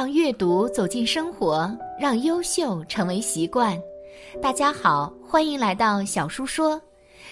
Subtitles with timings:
[0.00, 1.70] 让阅读走进生活，
[2.00, 3.78] 让优秀成为习惯。
[4.40, 6.80] 大家好，欢迎来到小叔说，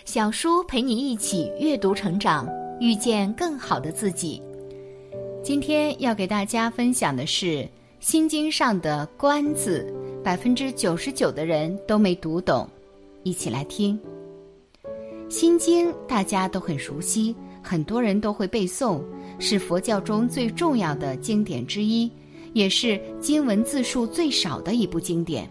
[0.04, 2.46] 小叔陪你一起阅读成长，
[2.78, 4.42] 遇见更好的自己。
[5.42, 7.46] 今天要给大家分享的是
[8.00, 9.90] 《心经》上的“观”字，
[10.22, 12.68] 百分之九十九的人都没读懂，
[13.22, 13.98] 一起来听。
[15.34, 19.00] 《心经》大家都很熟悉，很多人都会背诵。
[19.38, 22.10] 是佛教中最重要的经典之一，
[22.52, 25.44] 也是经文字数最少的一部经典。《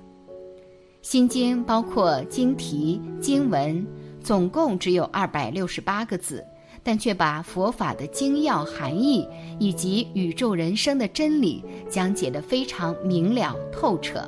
[1.01, 3.85] 心经》包括经题、经文，
[4.21, 6.43] 总共只有二百六十八个字，
[6.83, 9.27] 但却把佛法的精要含义
[9.59, 14.19] 以及宇宙人生的真理讲解得非常明了透彻。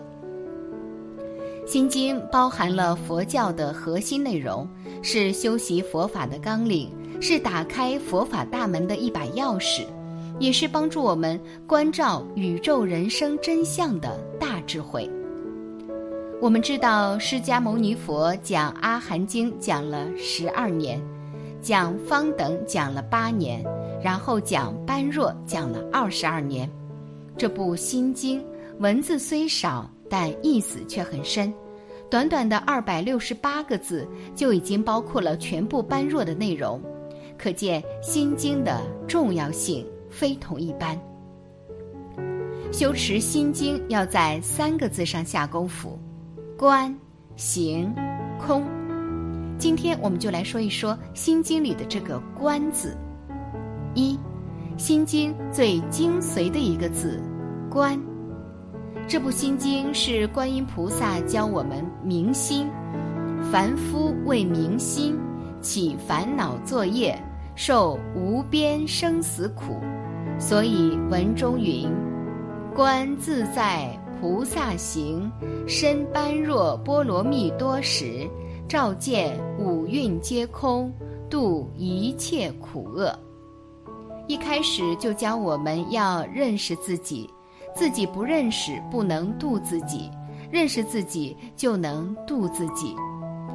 [1.71, 4.67] 《心经》包含了佛教的核心内容，
[5.01, 6.89] 是修习佛法的纲领。
[7.22, 9.81] 是打开佛法大门的一把钥匙，
[10.39, 15.09] 也是帮助我们关照宇宙人生真相的大智慧。
[16.41, 21.01] 我们知道，释迦牟尼佛讲《阿含经》讲了十二年，
[21.61, 23.61] 讲《方等》讲了八年，
[24.01, 26.69] 然后讲《般若》讲了二十二年。
[27.37, 28.41] 这部《心经》
[28.79, 31.53] 文字虽少，但意思却很深。
[32.09, 36.81] 短短的二百六十八个字，就已经包括了全部《般若》的内容。
[37.37, 40.99] 可见《心经》的重要性非同一般。
[42.71, 45.97] 修持《心经》要在三个字上下功夫：
[46.57, 46.95] 观、
[47.35, 47.93] 行、
[48.39, 48.63] 空。
[49.57, 52.95] 今天我们就来说一说《心经》里的这个“观”字。
[53.95, 54.16] 一，
[54.77, 57.21] 《心经》最精髓的一个字
[57.69, 57.99] “观”。
[59.07, 62.69] 这部《心经》是观音菩萨教我们明心，
[63.51, 65.17] 凡夫为明心
[65.59, 67.19] 起烦恼作业。
[67.55, 69.81] 受无边生死苦，
[70.39, 71.85] 所以文中云
[72.73, 73.89] ：“观自在
[74.19, 75.29] 菩萨行，
[75.67, 78.25] 身般若波罗蜜多时，
[78.67, 80.91] 照见五蕴皆空，
[81.29, 83.13] 度一切苦厄。”
[84.28, 87.29] 一开始就教我们要认识自己，
[87.75, 90.09] 自己不认识不能度自己，
[90.49, 92.95] 认识自己就能度自己，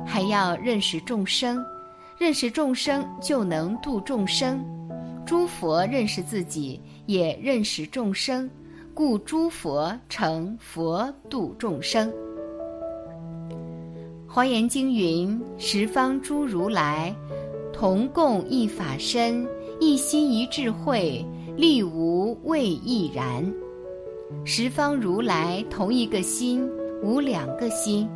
[0.05, 1.65] 还要认识众生。
[2.19, 4.65] 认识众生就能度众生，
[5.27, 8.49] 诸佛认识自己也认识众生，
[8.93, 12.13] 故诸佛成佛度众生。
[14.29, 17.15] 华严经云：十方诸如来，
[17.73, 19.47] 同共一法身，
[19.81, 21.25] 一心一智慧，
[21.57, 23.51] 力无未亦然。
[24.45, 26.69] 十方如来同一个心，
[27.03, 28.09] 无两个心。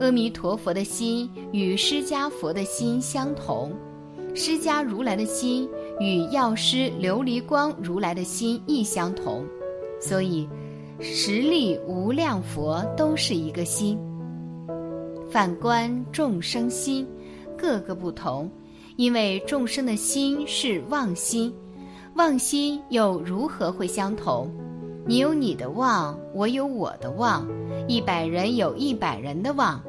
[0.00, 3.72] 阿弥陀佛的心与释迦佛的心相同，
[4.34, 5.66] 释迦如来的心
[5.98, 9.44] 与药师琉璃光如来的心亦相同，
[10.00, 10.48] 所以
[11.00, 13.98] 十力无量佛都是一个心。
[15.30, 17.06] 反观众生心，
[17.56, 18.50] 各个不同，
[18.96, 21.52] 因为众生的心是妄心，
[22.14, 24.50] 妄心又如何会相同？
[25.06, 27.46] 你有你的妄，我有我的妄，
[27.88, 29.82] 一百人有一百人的妄。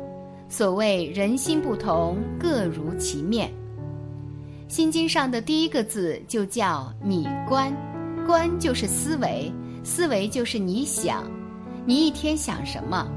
[0.50, 3.52] 所谓人心不同，各如其面。
[4.68, 7.74] 心经上的第一个字就叫“你观”，
[8.28, 9.52] 观就是思维，
[9.82, 11.24] 思维就是你想，
[11.86, 13.08] 你一天想什么？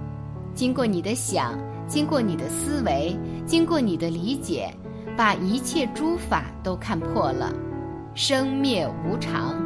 [0.54, 3.16] 经过你的想，经过你的思维，
[3.46, 4.72] 经过你的理解，
[5.16, 7.52] 把一切诸法都看破了。
[8.14, 9.56] 生灭无常，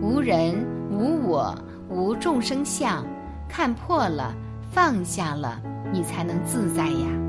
[0.00, 0.54] 无人，
[0.90, 1.56] 无我。
[1.88, 3.04] 无众生相，
[3.48, 4.34] 看破了，
[4.70, 5.60] 放下了，
[5.92, 7.21] 你才能自在呀。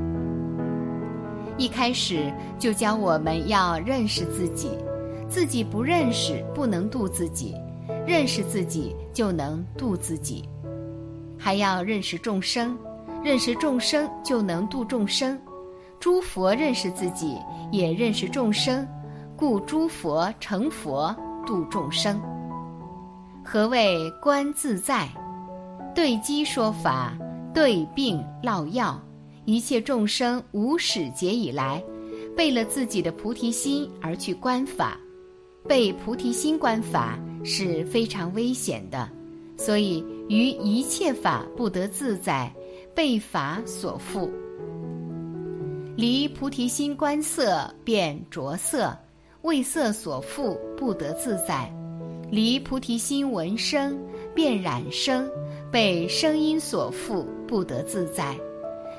[1.56, 4.70] 一开始就教我们要认识自己，
[5.28, 7.54] 自己不认识不能度自己，
[8.06, 10.48] 认识自己就能度自己。
[11.38, 12.76] 还要认识众生，
[13.22, 15.40] 认识众生就能度众生。
[16.00, 17.38] 诸佛认识自己，
[17.70, 18.86] 也认识众生，
[19.36, 21.14] 故诸佛成佛
[21.46, 22.20] 度众生。
[23.44, 25.08] 何谓观自在？
[25.94, 27.16] 对机说法，
[27.54, 29.00] 对病落药。
[29.44, 31.82] 一切众生无始劫以来，
[32.36, 34.98] 背了自己的菩提心而去观法，
[35.68, 39.08] 背菩提心观法是非常危险的。
[39.56, 42.52] 所以于一切法不得自在，
[42.94, 44.28] 被法所缚。
[45.96, 48.96] 离菩提心观色，便着色，
[49.42, 51.72] 为色所缚，不得自在。
[52.30, 53.96] 离菩提心闻声，
[54.34, 55.30] 便染声，
[55.70, 58.34] 被声音所缚，不得自在；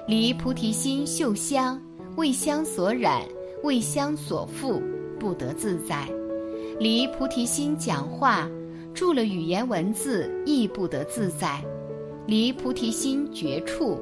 [0.08, 1.82] 离菩提心嗅香，
[2.16, 3.24] 为香所染，
[3.64, 4.80] 为香所缚，
[5.20, 6.06] 不得自在；
[6.78, 8.48] 离菩提心讲话，
[8.94, 11.60] 住了语言文字亦不得自在，
[12.28, 13.98] 离菩提心绝处；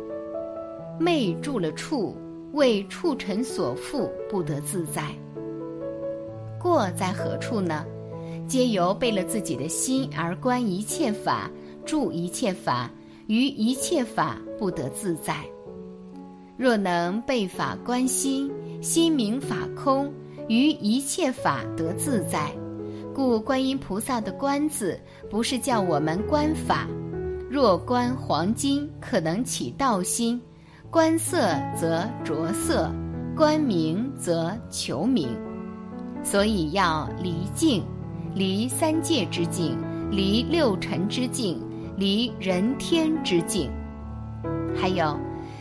[1.00, 2.14] 昧住了处，
[2.52, 5.06] 为处尘所缚，不得自在。
[6.60, 7.86] 过在何处呢？
[8.46, 11.50] 皆由背了自己的心而观一切法，
[11.86, 12.92] 住一切法，
[13.28, 15.38] 于一切法不得自在。
[16.56, 18.52] 若能背法观心，
[18.82, 20.14] 心明法空，
[20.48, 22.52] 于一切法得自在。
[23.14, 26.88] 故观音菩萨的“观”字，不是叫我们观法。
[27.50, 30.40] 若观黄金，可能起道心；
[30.90, 32.92] 观色则着色，
[33.36, 35.30] 观名则求名。
[36.24, 37.84] 所以要离境，
[38.34, 39.78] 离三界之境，
[40.10, 41.62] 离六尘之境，
[41.98, 43.70] 离人天之境，
[44.76, 45.16] 还有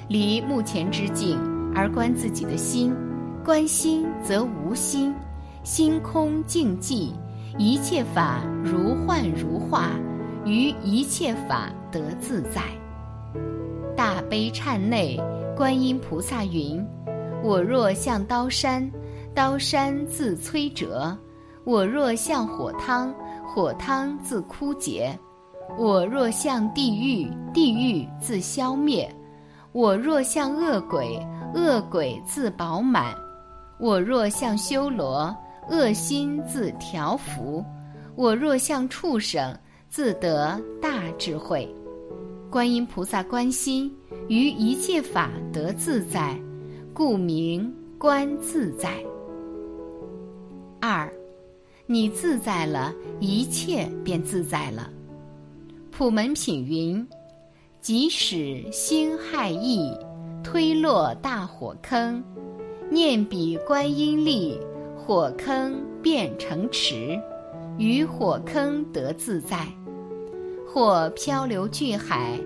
[0.08, 1.38] 离目前之境，
[1.74, 2.94] 而观自己的心。
[3.44, 5.14] 观心则无心，
[5.64, 7.12] 心空静寂。
[7.58, 9.90] 一切法如幻如化，
[10.44, 12.62] 于一切法得自在。
[13.94, 15.20] 大悲忏内，
[15.54, 16.82] 观音菩萨云
[17.44, 18.90] ：“我若向刀山，
[19.34, 21.14] 刀山自摧折；
[21.64, 23.14] 我若向火汤，
[23.46, 25.14] 火汤自枯竭；
[25.78, 29.06] 我若向地狱，地狱自消灭；
[29.72, 31.18] 我若像恶鬼，
[31.54, 33.14] 恶鬼自饱满；
[33.78, 35.34] 我若像修罗。”
[35.70, 37.64] 恶心自调伏，
[38.16, 39.56] 我若像畜生，
[39.88, 41.72] 自得大智慧。
[42.50, 43.88] 观音菩萨观心，
[44.26, 46.36] 于一切法得自在，
[46.92, 48.90] 故名观自在。
[50.80, 51.08] 二，
[51.86, 54.90] 你自在了，一切便自在了。
[55.92, 57.06] 普门品云：
[57.82, 59.92] 即使心害意，
[60.40, 62.22] 推落大火坑，
[62.88, 64.56] 念彼观音力。
[64.96, 67.20] 火坑变成池，
[67.76, 69.56] 于火坑得自在；
[70.64, 72.38] 或漂流巨海，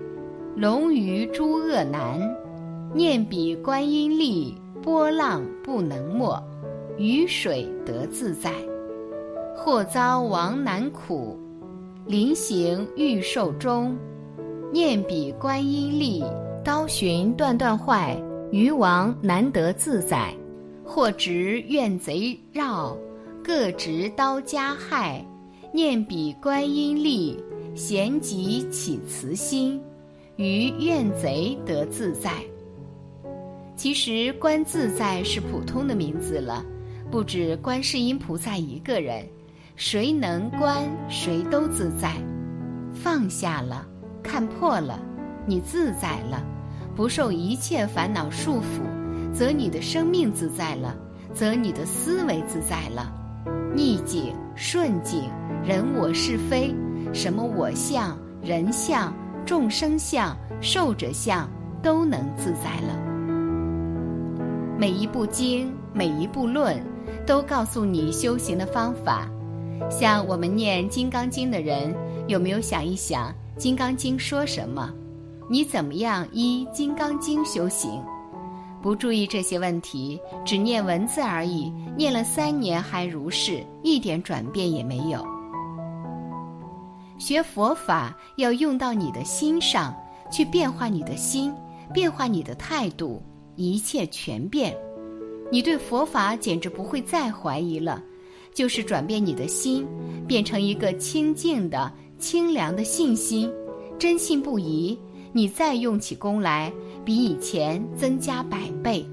[0.55, 2.19] 龙鱼诸恶难，
[2.95, 6.43] 念彼观音力，波浪不能没，
[6.97, 8.49] 于水得自在；
[9.55, 11.37] 或遭亡难苦，
[12.07, 13.95] 临行欲受终，
[14.71, 16.23] 念彼观音力，
[16.63, 18.21] 刀寻断断坏，
[18.51, 20.33] 于王难得自在。
[20.89, 22.97] 或执怨贼绕，
[23.43, 25.21] 各执刀加害，
[25.73, 27.37] 念彼观音力，
[27.75, 29.81] 咸即起慈心，
[30.37, 32.31] 于怨贼得自在。
[33.75, 36.65] 其实观自在是普通的名字了，
[37.11, 39.27] 不止观世音菩萨一个人，
[39.75, 42.13] 谁能观谁都自在。
[42.93, 43.85] 放下了，
[44.27, 44.99] 看破了，
[45.45, 46.43] 你自在了，
[46.93, 48.83] 不受一切烦恼束缚。
[49.33, 50.95] 则你的生命自在了，
[51.33, 53.09] 则你的思维自在了，
[53.73, 55.29] 逆境、顺境、
[55.63, 56.75] 人我是非，
[57.13, 59.13] 什么我相、人相、
[59.45, 61.47] 众生相、寿者相，
[61.81, 62.99] 都能自在了。
[64.77, 66.83] 每一部经、每一部论，
[67.25, 69.27] 都告诉你修行的方法。
[69.89, 71.95] 像我们念《金刚经》的人，
[72.27, 74.93] 有没有想一想《金刚经》说什么？
[75.49, 77.99] 你怎么样依《金刚经》修行？
[78.83, 85.25] 不注意这些问题，只念文字而已，念了三年还如是，一点转变也没有。
[87.17, 89.91] 学佛法要用到你的心上
[90.31, 91.51] 去，变化你的心，
[91.91, 93.19] 变化你的态度，
[93.55, 94.77] 一切全变。
[95.51, 98.03] 你对佛法简直不会再怀疑了，
[98.53, 99.87] 就是转变你的心，
[100.27, 103.51] 变成一个清净的、清凉的信心，
[103.97, 104.97] 真信不疑。
[105.33, 106.71] 你再用起功来。
[107.05, 109.05] 比以前增加百倍，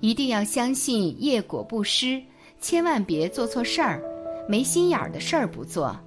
[0.00, 2.20] 一定要相信业果不失，
[2.60, 4.02] 千万别做错事儿，
[4.46, 5.98] 没心眼儿的事儿不做。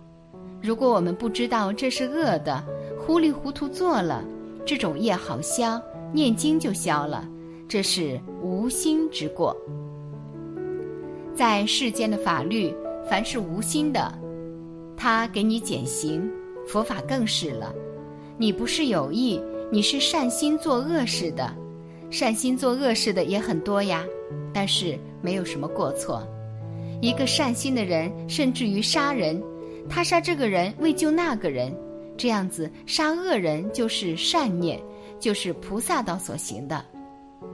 [0.61, 2.63] 如果我们不知道这是恶的，
[2.99, 4.23] 糊里糊涂做了，
[4.63, 5.81] 这种业好消，
[6.13, 7.27] 念经就消了，
[7.67, 9.57] 这是无心之过。
[11.33, 12.71] 在世间的法律，
[13.09, 14.13] 凡是无心的，
[14.97, 16.21] 他给你减刑；
[16.67, 17.73] 佛法更是了，
[18.37, 19.41] 你不是有意。
[19.71, 21.51] 你是善心做恶事的，
[22.11, 24.05] 善心做恶事的也很多呀，
[24.53, 26.25] 但是没有什么过错。
[27.01, 29.41] 一个善心的人，甚至于杀人，
[29.89, 31.75] 他杀这个人为救那个人，
[32.15, 34.79] 这样子杀恶人就是善念，
[35.19, 36.85] 就是菩萨道所行的，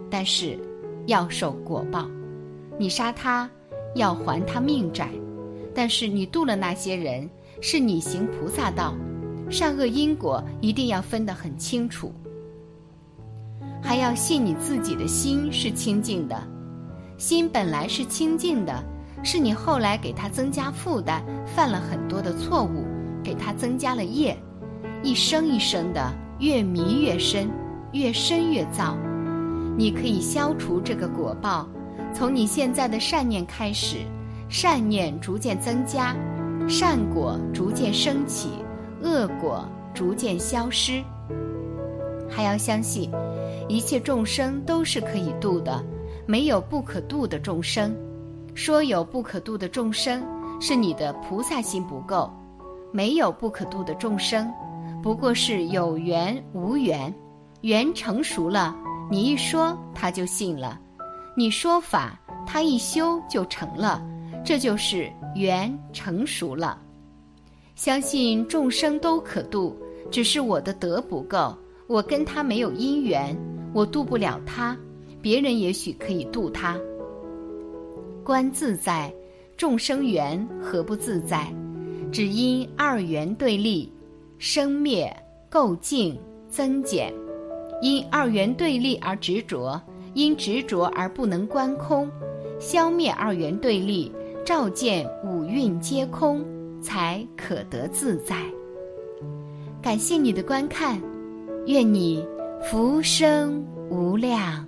[0.10, 0.60] 但是
[1.08, 2.08] 要受果报。
[2.78, 3.50] 你杀他，
[3.96, 5.10] 要还他命债，
[5.74, 7.30] 但是你度了那些人，
[7.62, 8.96] 是你行菩萨道。
[9.50, 12.14] 善恶因果一定要分得很清楚，
[13.84, 16.42] 还要信你自己的心是清净的，
[17.18, 18.82] 心本来是清净的，
[19.24, 22.86] 是你后来给他增加负担，犯了很多的错误，
[23.22, 24.38] 给它增加了业，
[25.04, 27.50] 一生一生的越迷越深，
[27.92, 28.98] 越深越造。
[29.78, 31.68] 你可以消除这个果报，
[32.14, 33.98] 从你现在的善念开始，
[34.52, 36.14] 善念逐渐增加，
[36.68, 38.50] 善果逐渐升起，
[39.02, 41.02] 恶果逐渐消失。
[42.30, 43.10] 还要相信，
[43.70, 45.82] 一切众生都是可以度的，
[46.26, 47.96] 没有不可度的众生。
[48.54, 50.22] 说有不可度的众生，
[50.60, 52.30] 是你的菩萨心不够；
[52.92, 54.52] 没有不可度的众生，
[55.02, 57.14] 不过是有缘无缘，
[57.62, 58.76] 缘成熟了。
[59.10, 60.78] 你一说他就信了，
[61.38, 64.06] 你说法他一修就成了，
[64.44, 66.82] 这就是缘成熟了。
[67.76, 69.78] 相信众生都可度，
[70.10, 71.56] 只是我的德不够，
[71.88, 73.36] 我跟他没有因缘，
[73.74, 74.78] 我度不了他，
[75.22, 76.78] 别人也许可以度他。
[78.24, 79.14] 观自在，
[79.58, 81.52] 众生缘何不自在？
[82.12, 83.92] 只因二元对立，
[84.38, 85.16] 生灭
[85.50, 86.20] 垢净
[86.50, 87.14] 增减。
[87.82, 89.82] 因二元对立而执着，
[90.14, 92.08] 因执着而不能观空，
[92.60, 94.12] 消灭二元对立，
[94.46, 96.44] 照见五蕴皆空，
[96.82, 98.36] 才可得自在。
[99.82, 101.02] 感谢你的观看，
[101.68, 102.26] 愿你
[102.64, 104.66] 福生无量。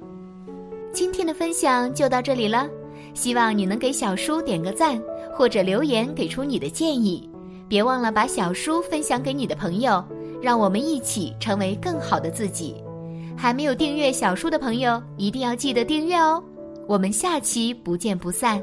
[0.91, 2.69] 今天的分享就到这里了，
[3.13, 5.01] 希望你能给小叔点个赞，
[5.33, 7.29] 或者留言给出你的建议。
[7.67, 10.03] 别忘了把小叔分享给你的朋友，
[10.41, 12.75] 让我们一起成为更好的自己。
[13.35, 16.43] 还没有订阅小书的朋友，一定要记得订阅哦！
[16.87, 18.61] 我们下期不见不散。